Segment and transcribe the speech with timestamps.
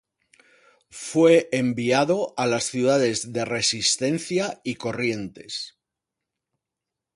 [0.89, 5.77] Fue enviado a las ciudades de Resistencia y Corrientes.